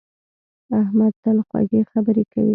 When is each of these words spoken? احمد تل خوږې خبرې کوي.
احمد 0.81 1.13
تل 1.23 1.37
خوږې 1.47 1.81
خبرې 1.91 2.23
کوي. 2.31 2.49